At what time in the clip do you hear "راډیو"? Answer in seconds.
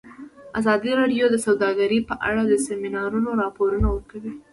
0.99-1.25